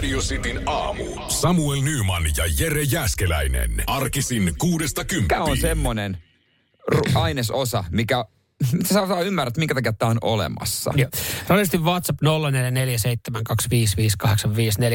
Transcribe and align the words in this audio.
Radio 0.00 0.18
Cityn 0.20 0.62
aamu. 0.66 1.04
Samuel 1.28 1.80
Nyman 1.82 2.22
ja 2.36 2.44
Jere 2.58 2.82
Jäskeläinen. 2.82 3.70
Arkisin 3.86 4.54
kuudesta 4.58 5.00
Mikä 5.00 5.14
kymppiin. 5.14 5.40
on 5.42 5.56
semmoinen 5.58 6.18
ru- 6.94 7.10
ainesosa, 7.14 7.84
mikä 7.90 8.24
sä 8.92 9.06
saa 9.06 9.20
ymmärrät, 9.22 9.56
minkä 9.56 9.74
takia 9.74 9.92
tämä 9.92 10.10
on 10.10 10.18
olemassa. 10.22 10.92
Joo. 10.96 11.10
Radiosti 11.48 11.78
WhatsApp 11.78 12.18
0447255854. 12.22 12.26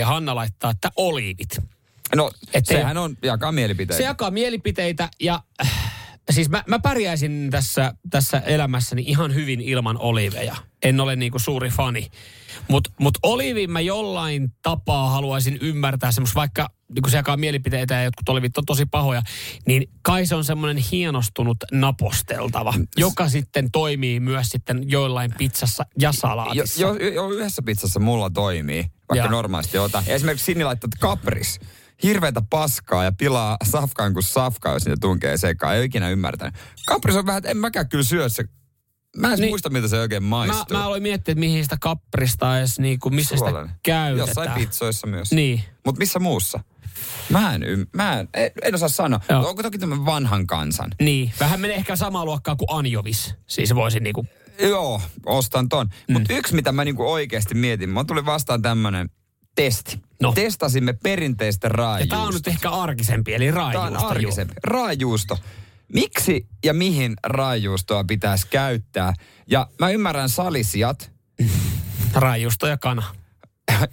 Hanna 0.06 0.36
laittaa, 0.36 0.72
että 0.72 0.92
oliivit. 0.96 1.60
No, 2.16 2.32
Ettei- 2.54 2.78
sehän 2.78 2.98
on, 2.98 3.18
jakaa 3.24 3.52
mielipiteitä. 3.52 3.98
Se 3.98 4.04
jakaa 4.04 4.32
mielipiteitä 4.32 5.10
ja 5.22 5.44
äh, 5.66 5.72
siis 6.32 6.50
mä, 6.50 6.64
mä 6.68 6.80
pärjäisin 6.80 7.48
tässä, 7.52 7.94
tässä 8.10 8.40
elämässäni 8.40 9.04
ihan 9.08 9.34
hyvin 9.34 9.62
ilman 9.62 9.98
oliiveja. 9.98 10.56
En 10.86 11.00
ole 11.00 11.16
niinku 11.16 11.40
suuri 11.40 11.70
fani. 11.70 12.08
Mutta 12.68 12.90
mut 13.00 13.18
oliivin 13.24 13.72
mä 13.72 13.82
jollain 13.82 14.54
tapaa 14.62 15.10
haluaisin 15.10 15.58
ymmärtää 15.62 16.12
semmos, 16.12 16.36
vaikka 16.36 16.70
niin 16.90 17.12
se 17.12 17.18
jakaa 17.18 17.38
mielipiteitä 17.38 17.94
ja 17.94 18.04
jotkut 18.04 18.30
olivit 18.30 18.58
on 18.58 18.66
tosi 18.66 18.86
pahoja, 18.86 19.22
niin 19.68 19.90
kai 20.02 20.26
se 20.26 20.36
on 20.36 20.44
semmoinen 20.44 20.84
hienostunut 20.92 21.58
naposteltava, 21.72 22.74
joka 22.98 23.30
sitten 23.30 23.72
toimii 23.72 24.20
myös 24.20 24.48
sitten 24.50 24.90
joillain 24.90 25.34
pizzassa 25.38 25.86
ja 26.00 26.10
jo, 26.10 26.14
salaatissa. 26.14 26.82
jo, 26.82 26.94
jo, 26.94 27.30
yhdessä 27.30 27.62
pizzassa 27.62 28.00
mulla 28.00 28.30
toimii, 28.30 28.86
vaikka 29.10 29.26
Joo. 29.26 29.32
normaalisti 29.32 29.78
ota. 29.78 30.04
Esimerkiksi 30.08 30.46
Sinni 30.46 30.64
laittaa 30.64 30.88
että 30.88 30.98
kapris. 31.00 31.60
Hirveätä 32.04 32.42
paskaa 32.50 33.04
ja 33.04 33.12
pilaa 33.12 33.58
safkaan 33.64 34.14
kuin 34.14 34.24
safkaa, 34.24 34.74
jos 34.74 34.86
niitä 34.86 35.00
tunkee 35.02 35.38
sekaan. 35.38 35.74
Ei 35.74 35.80
ole 35.80 35.86
ikinä 35.86 36.10
ymmärtänyt. 36.10 36.56
Kapris 36.88 37.16
on 37.16 37.26
vähän, 37.26 37.38
että 37.38 37.50
en 37.50 37.58
mäkään 37.58 37.90
kyllä 37.90 38.04
syö 38.04 38.30
se. 38.30 38.44
Mä 39.18 39.28
en 39.28 39.32
niin. 39.34 39.42
Niin. 39.42 39.52
muista, 39.52 39.70
miltä 39.70 39.88
se 39.88 40.00
oikein 40.00 40.24
Mä, 40.24 40.30
maistuu. 40.30 40.78
mä 40.78 40.86
aloin 40.86 41.04
miettiä, 41.04 41.32
että 41.32 41.40
mihin 41.40 41.64
sitä 41.64 41.78
kapprista 41.82 42.60
edes, 42.60 42.80
niinku, 42.80 43.10
missä 43.10 43.38
Suolainen. 43.38 43.68
sitä 43.68 43.80
käytetään. 43.84 44.28
Jossain 44.28 44.52
pizzoissa 44.52 45.08
myös. 45.08 45.32
Niin. 45.32 45.64
Mutta 45.86 46.00
missä 46.00 46.20
muussa? 46.20 46.60
Mä 47.30 47.56
en, 47.56 47.64
ym- 47.64 47.88
mä 47.94 48.20
en, 48.20 48.30
en, 48.34 48.52
en 48.64 48.76
osaa 48.76 48.90
sanoa. 48.90 49.20
Joo. 49.30 49.50
Onko 49.50 49.64
toki 49.64 49.78
tämän 49.78 50.06
vanhan 50.06 50.48
kansan? 50.48 50.92
Niin, 51.02 51.32
vähän 51.40 51.60
menee 51.60 51.76
ehkä 51.78 51.96
samaa 51.96 52.26
luokkaa 52.26 52.56
kuin 52.56 52.68
anjovis. 52.72 53.34
Siis 53.48 53.76
voisin 53.76 54.04
niinku, 54.04 54.26
Joo, 54.62 55.02
ostan 55.26 55.70
ton. 55.70 55.88
Mm. 56.08 56.14
Mutta 56.14 56.34
yksi, 56.34 56.56
mitä 56.56 56.72
mä 56.72 56.86
niinku 56.86 57.12
oikeasti 57.12 57.56
mietin, 57.56 57.90
mä 57.90 58.04
tuli 58.04 58.26
vastaan 58.26 58.62
tämmönen 58.62 59.10
testi. 59.56 60.00
No. 60.22 60.32
Testasimme 60.34 60.94
perinteistä 61.04 61.66
ja 61.68 61.70
raajuusta. 61.70 62.16
tää 62.16 62.26
on 62.26 62.34
nyt 62.34 62.48
ehkä 62.48 62.70
arkisempi, 62.72 63.34
eli 63.34 63.46
Tää 63.46 63.56
raajuusta. 63.56 64.00
on 64.06 64.12
arkisempi. 64.12 64.54
Raajuusto. 64.64 65.38
Miksi 65.94 66.48
ja 66.66 66.74
mihin 66.74 67.14
raajuustoa 67.24 68.04
pitäisi 68.04 68.48
käyttää? 68.48 69.14
Ja 69.48 69.68
mä 69.80 69.90
ymmärrän 69.90 70.30
salisijat 70.30 71.12
Raajuusto 72.14 72.68
ja 72.68 72.78
kana. 72.78 73.04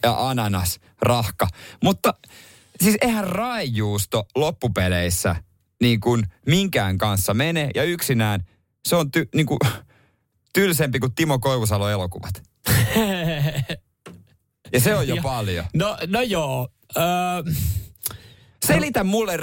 ja 0.03 0.29
ananas, 0.29 0.81
rahka. 1.03 1.48
Mutta 1.83 2.15
siis 2.83 2.97
eihän 3.01 3.25
raajuusto 3.25 4.25
loppupeleissä 4.35 5.37
niin 5.83 6.01
kuin 6.01 6.23
minkään 6.47 6.98
kanssa 6.98 7.35
mene 7.35 7.70
ja 7.75 7.85
yksinään 7.85 8.45
se 8.89 8.97
on 8.97 9.11
ty, 9.11 9.29
niin 9.35 9.47
kuin, 9.47 9.59
tylsempi 10.55 10.98
kuin 11.01 11.15
Timo 11.15 11.39
Koivusalo 11.39 11.89
elokuvat. 11.89 12.43
Ja 14.73 14.80
se 14.80 14.95
on 14.95 15.09
jo 15.09 15.14
Ja- 15.14 15.23
paljon. 15.23 15.64
No, 15.74 15.98
no 16.07 16.20
joo. 16.20 16.69
Öö, 16.97 17.03
Selitä 18.67 19.05
mulle 19.05 19.36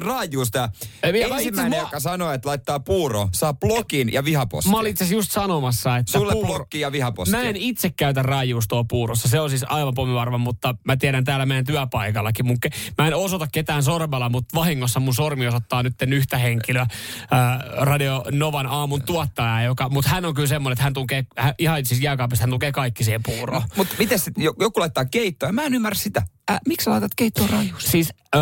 mä 1.24 1.28
itse 1.28 1.36
Ensimmäinen, 1.38 1.80
mua- 1.80 1.88
joka 1.88 2.00
sanoo, 2.00 2.32
että 2.32 2.50
laittaa 2.50 2.80
puuro, 2.80 3.30
saa 3.34 3.54
blokin 3.54 4.14
ja 4.14 4.26
vihapostia. 4.26 4.72
mä 4.72 4.78
olin 4.80 4.90
itse 4.92 5.06
just 5.06 5.32
sanomassa, 5.32 5.98
että 5.98 6.12
Sulle 6.12 6.34
puuro- 6.34 6.48
blokki 6.48 6.80
ja 6.80 6.92
vihapostia. 6.92 7.40
Mä 7.40 7.44
en 7.44 7.56
itse 7.56 7.90
käytä 7.98 8.24
raajuustoa 8.24 8.84
puurossa. 8.90 9.28
Se 9.28 9.40
on 9.40 9.50
siis 9.50 9.66
aivan 9.70 9.94
pommivarma, 9.94 10.38
mutta 10.38 10.76
mä 10.84 10.98
tiedän 10.98 11.24
täällä 11.24 11.46
meidän 11.46 11.66
työpaikallakin. 11.66 12.46
Mun 12.48 12.58
ke- 12.68 12.78
mä 12.98 13.08
en 13.08 13.16
osoita 13.16 13.48
ketään 13.52 13.84
sormella, 13.84 14.30
mutta 14.30 14.56
vahingossa 14.60 15.00
mun 15.00 15.14
sormi 15.16 15.48
osoittaa 15.48 15.84
nyt 15.84 15.94
yhtä 16.10 16.38
henkilöä, 16.38 16.88
ää, 17.32 17.64
Radio 17.78 18.24
Novan 18.32 18.68
aamun 18.68 19.02
tuottaja, 19.04 19.62
joka, 19.62 19.90
mutta 19.90 20.10
hän 20.10 20.26
on 20.26 20.34
kyllä 20.34 20.48
semmoinen, 20.48 20.74
että 20.74 20.84
hän 20.84 20.94
tunkee, 20.94 21.26
hän, 21.38 21.54
ihan 21.58 21.86
siis 21.86 22.02
jääkaapista 22.02 22.44
hän 22.44 22.50
tunkee 22.50 22.72
kaikki 22.72 23.04
siihen 23.04 23.24
puuroon. 23.24 23.62
Mutta 23.76 23.96
miten 24.00 24.20
sitten 24.20 24.44
joku 24.44 24.80
laittaa 24.80 25.06
keittoa? 25.06 25.52
Mä 25.52 25.64
en 25.64 25.74
ymmärrä 25.74 25.98
sitä. 26.00 26.22
Äh, 26.52 26.60
miksi 26.68 26.90
laitat 26.90 27.12
keittoon 27.16 27.50
raajuusta? 27.50 27.92
Siis 27.92 28.14
öö, 28.36 28.42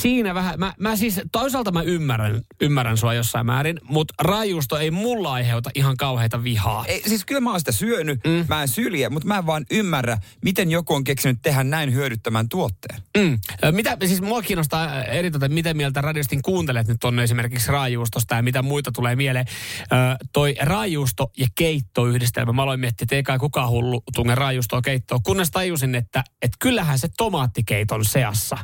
siinä 0.00 0.34
vähän, 0.34 0.58
mä, 0.58 0.74
mä 0.78 0.96
siis 0.96 1.20
toisaalta 1.32 1.72
mä 1.72 1.82
ymmärrän, 1.82 2.40
ymmärrän 2.60 2.96
sua 2.96 3.14
jossain 3.14 3.46
määrin, 3.46 3.80
mutta 3.84 4.14
raajuusto 4.18 4.78
ei 4.78 4.90
mulla 4.90 5.32
aiheuta 5.32 5.70
ihan 5.74 5.96
kauheita 5.96 6.44
vihaa. 6.44 6.84
Ei, 6.86 7.02
siis 7.06 7.24
kyllä 7.24 7.40
mä 7.40 7.50
oon 7.50 7.60
sitä 7.60 7.72
syönyt, 7.72 8.20
mm. 8.24 8.44
mä 8.48 8.62
en 8.62 8.68
sylje, 8.68 9.08
mutta 9.08 9.28
mä 9.28 9.38
en 9.38 9.46
vaan 9.46 9.66
ymmärrä, 9.70 10.18
miten 10.44 10.70
joku 10.70 10.94
on 10.94 11.04
keksinyt 11.04 11.38
tehdä 11.42 11.64
näin 11.64 11.94
hyödyttämän 11.94 12.48
tuotteen. 12.48 13.02
Mm. 13.18 13.38
Mitä, 13.70 13.96
siis 14.06 14.22
mua 14.22 14.42
kiinnostaa 14.42 15.04
eritoten, 15.04 15.52
miten 15.52 15.76
mieltä 15.76 16.00
radiostin 16.00 16.42
kuuntelet 16.42 16.88
nyt 16.88 17.04
on 17.04 17.18
esimerkiksi 17.18 17.72
raajuustosta 17.72 18.34
ja 18.34 18.42
mitä 18.42 18.62
muita 18.62 18.92
tulee 18.92 19.16
mieleen. 19.16 19.46
Ö, 19.82 19.86
toi 20.32 20.56
raajuusto 20.60 21.30
ja 21.38 21.46
keittoyhdistelmä, 21.54 22.52
mä 22.52 22.62
aloin 22.62 22.80
miettiä, 22.80 23.04
että 23.04 23.16
ei 23.16 23.22
kai 23.22 23.38
kukaan 23.38 23.70
hullu 23.70 24.02
tunne 24.14 24.34
raajuustoa 24.34 24.82
keittoa, 24.82 25.18
kunnes 25.18 25.50
tajusin, 25.50 25.94
että, 25.94 26.24
että 26.42 26.56
kyllähän 26.58 26.98
se 26.98 27.08
tomaattikeiton 27.16 28.04
seassa 28.04 28.58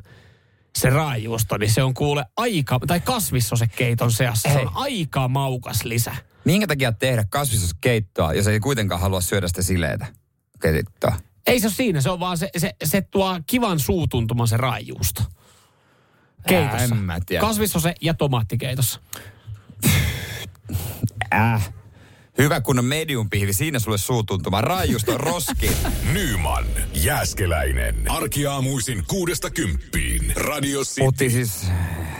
se 0.77 0.91
raajuusto, 0.91 1.57
niin 1.57 1.71
se 1.71 1.83
on 1.83 1.95
kuule 1.95 2.25
aika, 2.37 2.79
tai 2.87 3.01
kasvissosekeiton 3.01 4.13
seassa, 4.13 4.49
se 4.53 4.59
on 4.59 4.71
aika 4.75 5.29
maukas 5.29 5.85
lisä. 5.85 6.15
Minkä 6.45 6.67
takia 6.67 6.93
tehdä 6.93 7.25
kasviskeittoa, 7.31 8.33
jos 8.33 8.47
ei 8.47 8.61
kuitenkaan 8.61 9.01
halua 9.01 9.21
syödä 9.21 9.49
sitä 9.49 9.63
sileitä 9.63 10.07
keittoa? 10.63 11.17
Ei 11.47 11.61
se 11.61 11.67
ole 11.67 11.75
siinä, 11.75 12.01
se 12.01 12.11
on 12.11 12.21
vaan 12.21 12.39
se, 12.39 12.51
se, 12.57 12.75
se 12.85 13.01
tuo 13.01 13.41
kivan 13.47 13.79
suutuntuman 13.79 14.49
se 14.49 14.57
raajuusto. 14.57 15.23
Keitossa. 16.49 16.85
en 16.85 16.97
mä 16.97 17.19
tiedä. 17.27 17.41
Kasvissose 17.41 17.95
ja 18.01 18.15
tomaattikeitossa. 18.15 19.01
Äh. 21.35 21.73
Hyvä 22.39 22.61
kun 22.61 22.79
on 22.79 22.85
medium 22.85 23.31
pihvi, 23.31 23.53
siinä 23.53 23.79
sulle 23.79 23.99
suutuntuma. 23.99 24.61
Raajusto 24.61 25.13
on 25.13 25.21
roski. 25.21 25.71
Nyman, 26.15 26.65
Jääskeläinen. 26.95 28.11
Arkiaamuisin 28.11 29.05
kuudesta 29.07 29.51
kymppiin. 29.51 30.33
Radio 30.37 30.81
City. 30.81 31.01
Puhuttiin 31.01 31.31
siis 31.31 31.67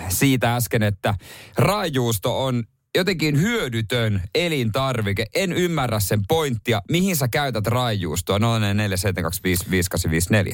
siitä 0.09 0.57
äsken, 0.57 0.83
että 0.83 1.15
raajuusto 1.59 2.45
on 2.45 2.65
jotenkin 2.97 3.41
hyödytön 3.41 4.23
elintarvike. 4.35 5.27
En 5.35 5.53
ymmärrä 5.53 6.01
sen 6.01 6.21
pointtia. 6.29 6.83
Mihin 6.91 7.17
sä 7.17 7.29
käytät 7.29 7.67
raajuustoa? 7.67 8.39
0472555854. 8.39 8.43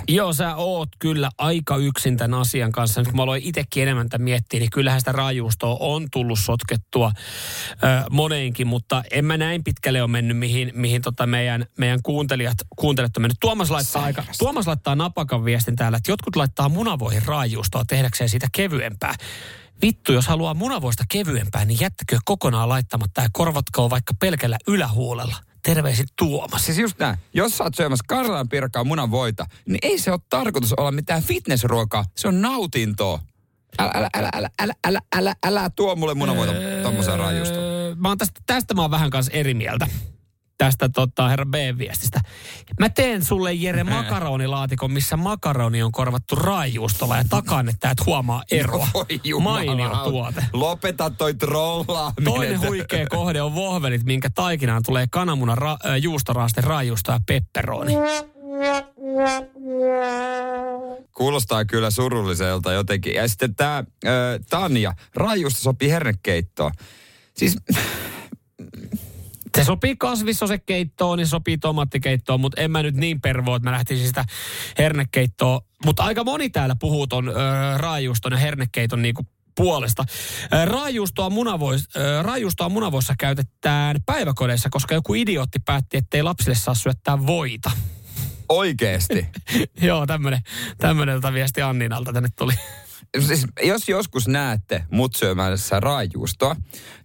Joo, 0.09 0.33
sä 0.33 0.57
oot 0.57 0.89
kyllä 0.99 1.31
aika 1.39 1.77
yksin 1.77 2.17
tämän 2.17 2.41
asian 2.41 2.73
kanssa. 2.73 3.01
Nyt 3.01 3.09
kun 3.09 3.17
mä 3.17 3.23
aloin 3.23 3.43
itsekin 3.45 3.83
enemmän 3.83 4.09
tämän 4.09 4.25
miettiä, 4.25 4.61
niin 4.61 4.71
kyllähän 4.71 5.01
sitä 5.01 5.13
raajuustoa 5.13 5.77
on 5.81 6.07
tullut 6.13 6.39
sotkettua 6.39 7.13
ö, 7.73 7.77
moneenkin, 8.11 8.67
mutta 8.67 9.03
en 9.11 9.25
mä 9.25 9.37
näin 9.37 9.65
pitkälle 9.65 10.03
ole 10.03 10.11
mennyt, 10.11 10.39
mihin, 10.39 10.73
mihin 10.75 11.03
tota 11.03 11.27
meidän, 11.27 11.67
meidän 11.79 12.01
kuuntelijat, 12.03 12.59
kuuntelijat 12.77 13.17
on 13.17 13.23
mennyt. 13.23 13.41
Tuomas 13.41 13.71
laittaa, 13.71 14.05
aika, 14.05 14.25
Tuomas 14.39 14.67
laittaa 14.67 14.95
napakan 14.95 15.45
viestin 15.45 15.77
täällä, 15.77 15.97
että 15.97 16.11
jotkut 16.11 16.37
laittaa 16.37 16.69
munavoihin 16.69 17.23
raajuustoa 17.27 17.85
tehdäkseen 17.89 18.29
siitä 18.29 18.47
kevyempää. 18.53 19.15
Vittu, 19.83 20.13
jos 20.13 20.27
haluaa 20.27 20.55
munavoista 20.55 21.05
kevyempää, 21.13 21.65
niin 21.65 21.81
jättäkö 21.81 22.19
kokonaan 22.25 22.69
laittamatta 22.69 23.21
ja 23.23 23.29
korvatkoon 23.33 23.91
vaikka 23.91 24.15
pelkällä 24.21 24.59
ylähuolella. 24.69 25.37
Terveisin 25.63 26.07
Tuomas. 26.19 26.67
Siis 26.67 26.79
just 26.79 26.99
näin. 26.99 27.17
Jos 27.35 27.59
sä 27.59 27.65
oot 27.65 27.75
syömässä 27.75 28.05
Karjalan 28.09 28.49
pirkkaa 28.49 28.85
munanvoita, 28.85 29.47
niin 29.67 29.79
ei 29.83 29.99
se 29.99 30.13
ole 30.13 30.21
tarkoitus 30.31 30.73
olla 30.73 30.93
mitään 30.93 31.23
fitnessruokaa. 31.23 32.05
Se 32.17 32.29
on 32.29 32.41
nautintoa. 32.41 33.21
Älä, 33.79 33.91
älä, 33.95 34.11
älä, 34.15 34.31
älä, 34.35 34.51
älä, 34.63 34.75
älä, 34.87 35.01
älä, 35.17 35.35
älä 35.45 35.71
tuo 35.71 35.97
mulle 35.97 36.15
munanvoita 36.15 36.53
tommoseen 36.83 37.19
raajustoon. 37.19 37.65
Öö, 37.65 37.95
Mä 37.95 38.09
oon 38.09 38.19
tästä, 38.19 38.41
tästä 38.47 38.75
mä 38.75 38.83
oon 38.83 38.91
vähän 38.91 39.11
kanssa 39.11 39.33
eri 39.33 39.55
mieltä. 39.55 39.87
Tästä 40.63 40.89
tota, 40.89 41.29
herra 41.29 41.47
B-viestistä. 41.47 42.21
Mä 42.81 42.89
teen 42.89 43.25
sulle 43.25 43.53
Jere 43.53 43.85
makaronilaatikon, 43.85 44.93
missä 44.93 45.17
makaroni 45.17 45.83
on 45.83 45.93
korvattu 45.93 46.35
raajuustolla 46.35 47.17
ja 47.17 47.25
takaan, 47.29 47.69
että 47.69 47.91
et 47.91 48.07
huomaa 48.07 48.43
eroa. 48.51 48.89
Voi 48.95 49.41
Mainio 49.43 49.97
tuote. 50.05 50.45
Lopeta 50.53 51.11
toi 51.11 51.35
trollaaminen. 51.35 52.25
Toinen 52.25 52.61
huikea 52.61 53.07
kohde 53.07 53.43
on 53.43 53.55
vohvelit, 53.55 54.05
minkä 54.05 54.31
taikinaan 54.35 54.83
tulee 54.87 55.07
kananmunan 55.11 55.59
ra- 55.59 55.89
äh, 55.89 55.97
juustoraaste, 55.97 56.61
raajuusto 56.61 57.13
ja 57.13 57.21
pepperoni. 57.27 57.93
Kuulostaa 61.17 61.65
kyllä 61.65 61.91
surulliselta 61.91 62.73
jotenkin. 62.73 63.15
Ja 63.15 63.29
sitten 63.29 63.55
tämä 63.55 63.85
Tanja, 64.51 64.93
raajuusta 65.15 65.61
sopii 65.61 65.91
hernekeittoon. 65.91 66.73
Siis 67.35 67.57
Se 69.57 69.65
sopii 69.65 69.97
kasvissosekeittoon, 69.97 71.19
niin 71.19 71.27
sopii 71.27 71.59
tomaattikeittoon, 71.59 72.41
mutta 72.41 72.61
en 72.61 72.71
mä 72.71 72.83
nyt 72.83 72.95
niin 72.95 73.21
pervoa, 73.21 73.57
että 73.57 73.69
mä 73.71 73.73
lähtisin 73.77 74.07
sitä 74.07 74.25
hernekeittoa. 74.79 75.61
Mutta 75.85 76.03
aika 76.03 76.25
moni 76.25 76.51
täällä 76.51 76.77
puhuu 76.81 77.07
ton 77.07 77.29
ö, 77.29 77.33
raajuuston 77.77 78.33
ja 78.33 78.39
hernekeiton 78.39 79.03
niinku 79.03 79.27
puolesta. 79.57 80.05
Raajuustoa, 80.65 81.31
munavois, 81.31 81.89
raajuustoa 82.23 82.69
munavoissa 82.69 83.15
käytetään 83.19 83.97
päiväkodeissa, 84.07 84.69
koska 84.71 84.95
joku 84.95 85.15
idiootti 85.15 85.59
päätti, 85.59 85.97
ettei 85.97 86.23
lapsille 86.23 86.55
saa 86.55 86.75
syöttää 86.75 87.27
voita. 87.27 87.71
oikeesti. 88.49 89.27
Joo, 89.83 90.07
tämmönen, 90.07 90.41
tämmönen 90.79 91.15
tota 91.15 91.33
viesti 91.33 91.63
Anninalta 91.63 92.13
tänne 92.13 92.29
tuli. 92.39 92.53
Siis, 93.21 93.47
jos 93.63 93.89
joskus 93.89 94.29
näette 94.29 94.85
mut 94.91 95.15
syömässä 95.15 95.81
raajuustoa, 95.81 96.57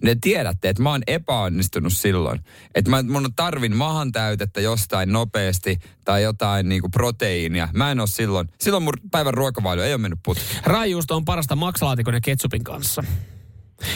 niin 0.02 0.22
tiedätte, 0.22 0.70
että 0.70 0.84
mä 0.84 0.92
oon 0.92 1.04
epäonnistunut 1.08 1.94
silloin. 1.94 2.40
Että 2.76 3.04
mun 3.04 3.34
tarvin 3.36 3.76
mahan 3.76 4.12
täytettä 4.12 4.62
jostain 4.62 5.12
nopeasti 5.12 5.80
tai 6.06 6.24
jotain 6.24 6.70
niinku 6.70 6.90
proteiinia. 6.90 7.70
Mä 7.74 7.92
en 7.92 8.00
oo 8.00 8.08
silloin, 8.08 8.50
silloin 8.60 8.84
mun 8.84 8.94
päivän 9.12 9.34
ruokavalio 9.34 9.84
ei 9.84 9.94
ole 9.94 10.02
mennyt 10.02 10.20
putkeen. 10.26 10.48
Raajuusto 10.64 11.16
on 11.16 11.26
parasta 11.26 11.56
maksalaatikon 11.56 12.14
ja 12.14 12.22
ketsupin 12.22 12.64
kanssa. 12.64 13.04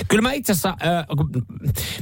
Kyllä 0.08 0.22
mä 0.22 0.34
itse 0.34 0.52
asiassa, 0.52 0.70
äh, 0.70 1.06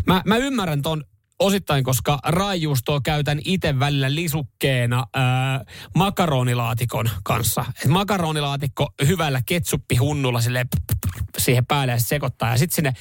mä, 0.07 0.21
mä 0.25 0.37
ymmärrän 0.37 0.81
ton 0.81 1.03
osittain, 1.39 1.83
koska 1.83 2.19
raajuustoa 2.23 3.01
käytän 3.03 3.39
itse 3.45 3.79
välillä 3.79 4.15
lisukkeena 4.15 4.99
äh, 4.99 5.65
makaronilaatikon 5.95 7.09
kanssa. 7.23 7.65
Et 7.83 7.89
makaronilaatikko 7.89 8.89
hyvällä 9.07 9.41
ketsuppihunnulla 9.45 10.41
sille 10.41 10.65
siihen 11.37 11.65
päälle 11.65 11.91
ja 11.91 11.99
sekoittaa 11.99 12.49
ja 12.51 12.57
sitten 12.57 12.75
sinne 12.75 12.93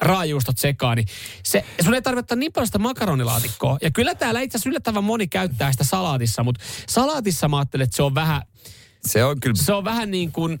raajuustot 0.00 0.58
sekaan, 0.58 0.96
niin 0.96 1.08
se, 1.42 1.64
sun 1.84 1.94
ei 1.94 2.02
tarvitse 2.02 2.36
niin 2.36 2.52
paljon 2.52 2.66
sitä 2.66 2.78
makaronilaatikkoa. 2.78 3.78
Ja 3.82 3.90
kyllä 3.90 4.14
täällä 4.14 4.40
itse 4.40 4.56
asiassa 4.56 4.70
yllättävän 4.70 5.04
moni 5.04 5.26
käyttää 5.26 5.72
sitä 5.72 5.84
salaatissa, 5.84 6.44
mutta 6.44 6.64
salaatissa 6.88 7.48
mä 7.48 7.58
ajattelen, 7.58 7.84
että 7.84 7.96
se 7.96 8.02
on 8.02 8.14
vähän, 8.14 8.42
Se 9.06 9.24
on 9.24 9.40
kyllä 9.40 9.56
se 9.56 9.72
on 9.72 9.84
vähän 9.84 10.10
niin 10.10 10.32
kuin 10.32 10.58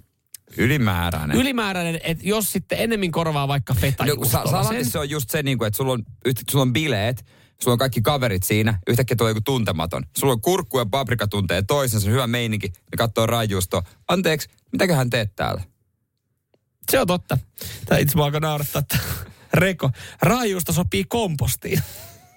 ylimääräinen. 0.58 1.36
ylimääräinen, 1.36 2.00
että 2.04 2.24
jos 2.28 2.52
sitten 2.52 2.78
enemmän 2.80 3.10
korvaa 3.10 3.48
vaikka 3.48 3.72
No, 3.72 3.80
kun 3.80 3.80
fetajuustolla. 3.90 4.44
sa- 4.44 4.50
salaatissa 4.50 5.00
on 5.00 5.10
just 5.10 5.30
se, 5.30 5.42
niin 5.42 5.58
kuin, 5.58 5.66
että 5.66 5.76
sulla 5.76 5.92
on, 5.92 6.02
sulla 6.50 6.62
on 6.62 6.72
bileet, 6.72 7.26
sulla 7.62 7.72
on 7.72 7.78
kaikki 7.78 8.02
kaverit 8.02 8.42
siinä, 8.42 8.78
yhtäkkiä 8.88 9.16
tulee 9.16 9.30
joku 9.30 9.40
tuntematon. 9.40 10.02
Sulla 10.18 10.32
on 10.32 10.40
kurkku 10.40 10.78
ja 10.78 10.86
paprika 10.86 11.26
tuntee 11.28 11.62
toisensa, 11.62 12.10
hyvä 12.10 12.26
meininki, 12.26 12.68
ne 12.68 12.96
katsoo 12.98 13.26
raajuustoa. 13.26 13.82
Anteeksi, 14.08 14.48
mitäköhän 14.72 15.10
teet 15.10 15.36
täällä? 15.36 15.62
Se 16.90 17.00
on 17.00 17.06
totta. 17.06 17.38
Tämä 17.86 17.98
itse 17.98 18.16
mua 18.16 18.24
alkoi 18.24 18.40
naurattaa, 18.40 18.78
että 18.80 18.98
Reko, 19.54 19.90
raajuusto 20.22 20.72
sopii 20.72 21.04
kompostiin. 21.04 21.82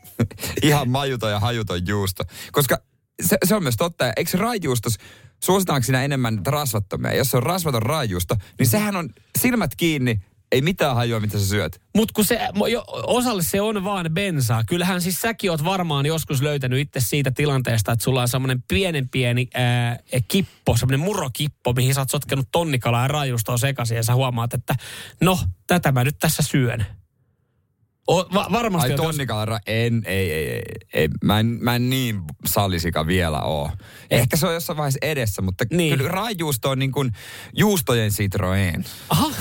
Ihan 0.64 0.90
majuton 0.90 1.32
ja 1.32 1.40
hajuton 1.40 1.88
juusto. 1.88 2.24
Koska 2.52 2.78
se, 3.24 3.38
se 3.46 3.56
on 3.56 3.64
myös 3.64 3.78
totta. 3.78 4.14
Eikö 4.18 4.32
se 4.32 4.38
raajuustos, 4.38 4.96
suositaanko 5.44 5.86
siinä 5.86 6.04
enemmän 6.04 6.42
rasvattomia? 6.48 7.16
Jos 7.16 7.32
se 7.32 7.38
on 7.38 7.44
rasvaton 7.44 7.82
raajuusto, 7.82 8.36
niin 8.60 8.68
sehän 8.68 8.96
on 8.96 9.10
silmät 9.40 9.76
kiinni, 9.76 10.20
ei 10.52 10.62
mitään 10.62 10.96
hajua, 10.96 11.20
mitä 11.20 11.40
sä 11.40 11.48
syöt. 11.48 11.82
Mutta 11.96 12.14
kun 12.14 12.26
se, 12.26 12.40
jo, 12.72 12.84
osalle 12.88 13.44
se 13.44 13.62
on 13.62 13.84
vaan 13.84 14.10
bensaa. 14.14 14.64
Kyllähän 14.64 15.02
siis 15.02 15.22
säkin 15.22 15.52
oot 15.52 15.64
varmaan 15.64 16.06
joskus 16.06 16.42
löytänyt 16.42 16.80
itse 16.80 17.00
siitä 17.00 17.32
tilanteesta, 17.32 17.92
että 17.92 18.04
sulla 18.04 18.22
on 18.22 18.28
semmoinen 18.28 18.64
pienen 18.68 19.10
pieni 19.10 19.48
ää, 19.54 20.00
kippo, 20.28 20.78
semmoinen 20.78 21.00
murokippo, 21.00 21.74
mihin 21.74 21.94
sä 21.94 22.02
oot 22.02 22.10
sotkenut 22.10 22.48
tonnikalaa 22.52 23.02
ja 23.02 23.08
raajuustoa 23.08 23.58
sekaisin 23.58 23.98
ja 23.98 24.04
sä 24.04 24.16
huomaat, 24.16 24.54
että 24.54 24.76
no, 25.22 25.40
tätä 25.68 25.92
mä 25.92 26.04
nyt 26.04 26.16
tässä 26.20 26.44
syön. 26.44 26.86
O, 28.08 28.18
va, 28.34 28.48
varmasti 28.52 28.92
Ai 28.92 28.98
tonnikalara, 28.98 29.60
en, 29.68 30.02
ei, 30.06 30.32
ei, 30.34 30.50
ei, 30.50 30.62
ei. 30.94 31.10
Mä, 31.24 31.40
en, 31.40 31.46
mä 31.62 31.76
en 31.76 31.90
niin 31.90 32.22
sallisika 32.46 33.08
vielä 33.08 33.42
oo. 33.42 33.72
Ehkä 34.12 34.38
se 34.38 34.48
on 34.48 34.54
jossain 34.54 34.78
vaiheessa 34.78 35.00
edessä, 35.02 35.42
mutta 35.42 35.66
Niin. 35.72 35.98
kyllä 35.98 36.10
raajuusto 36.12 36.70
on 36.70 36.80
niin 36.80 36.92
kuin 36.92 37.12
juustojen 37.58 38.12
Citroën. 38.12 38.84
Aha, 39.10 39.32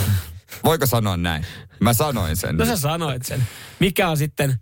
Voiko 0.65 0.87
sanoa 0.87 1.17
näin? 1.17 1.47
Mä 1.81 1.93
sanoin 1.93 2.37
sen. 2.37 2.57
no 2.57 2.65
sä 2.65 2.77
sanoit 2.77 3.25
sen. 3.27 3.47
Mikä 3.81 4.09
on 4.09 4.17
sitten 4.17 4.61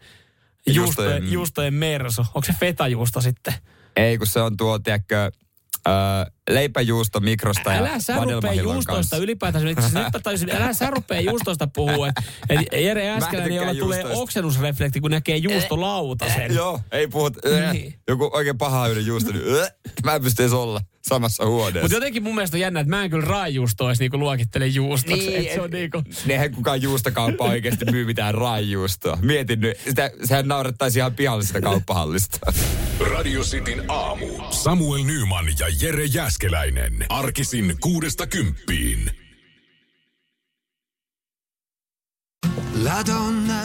juustojen, 0.67 1.23
Juustojen- 1.33 1.75
mersu? 1.75 2.23
Onko 2.23 2.43
se 2.47 2.53
fetajuusto 2.61 3.21
sitten? 3.21 3.55
Ei, 3.97 4.19
kun 4.19 4.27
se 4.27 4.41
on 4.41 4.57
tuo, 4.57 4.79
tiedätkö, 4.79 5.31
leipäjuusto 6.51 7.21
mikrosta 7.21 7.73
ja 7.73 7.79
Älä 7.79 7.99
sä 7.99 8.13
rupee 8.15 8.27
vanilmahillon 8.27 8.75
juustoista 8.75 8.95
kanssa. 8.95 9.17
ylipäätään. 9.17 9.65
Nyt 9.65 9.79
mä 9.95 10.11
tajusin, 10.23 10.51
älä 10.51 10.73
sä 10.73 10.91
rupee 10.91 11.21
juustoista 11.21 11.67
puhua. 11.67 12.09
Et, 12.49 12.61
Jere 12.73 13.11
Äskeläinen, 13.11 13.57
jolla 13.57 13.75
tulee 13.75 14.05
oksennusreflekti, 14.05 15.01
kun 15.01 15.11
näkee 15.11 15.37
juustolautasen. 15.37 16.55
Joo, 16.55 16.81
ei 16.93 17.09
puhut. 17.09 17.37
Niin. 17.45 17.73
Niin. 17.73 17.95
Joku 18.09 18.31
oikein 18.33 18.59
paha 18.59 18.89
yhden 18.89 19.07
juusto, 19.07 19.33
niin 19.33 19.45
äh, 19.63 19.69
mä 20.05 20.15
en 20.15 20.23
pysty 20.23 20.43
edes 20.43 20.53
olla 20.53 20.81
samassa 21.03 21.47
huoneessa. 21.47 21.81
Mutta 21.81 21.97
jotenkin 21.97 22.23
mun 22.23 22.35
mielestä 22.35 22.57
on 22.57 22.61
jännä, 22.61 22.81
että 22.81 22.91
mä 22.91 23.05
en 23.05 23.11
kyllä 23.11 23.27
raajuustoa 23.27 23.91
edes 23.91 23.99
niinku 23.99 24.19
luokittele 24.19 24.67
juustoksi. 24.67 25.27
Niin, 25.27 25.55
se 25.55 25.61
on 25.61 25.71
niinku... 25.71 26.03
Ne 26.27 26.33
eihän 26.35 26.55
kukaan 26.55 26.83
juustokauppa 26.83 27.45
oikeasti 27.45 27.85
myy 27.85 28.05
mitään 28.05 28.35
raajuustoa. 28.35 29.19
Mietin 29.23 29.61
nyt, 29.61 29.79
sitä, 29.85 30.11
sehän 30.25 30.49
naurettaisi 30.49 30.99
ihan 30.99 31.15
pihalle 31.15 31.45
sitä 31.45 31.61
kauppahallista. 31.61 32.39
Radio 33.01 33.41
Cityn 33.43 33.91
aamu. 33.91 34.27
Samuel 34.51 35.05
Nyman 35.05 35.47
ja 35.59 35.67
Jere 35.81 36.05
Jäskeläinen. 36.05 37.07
Arkisin 37.09 37.77
kuudesta 37.81 38.27
kymppiin. 38.27 39.11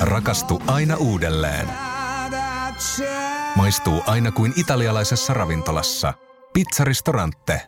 Rakastu 0.02 0.62
aina 0.68 0.96
uudelleen. 0.96 1.68
Maistuu 3.56 4.02
aina 4.06 4.32
kuin 4.32 4.54
italialaisessa 4.56 5.34
ravintolassa. 5.34 6.14
Pizzaristorante. 6.54 7.68